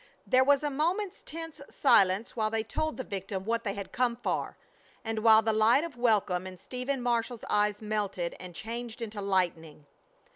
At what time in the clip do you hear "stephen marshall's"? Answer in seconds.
6.57-7.45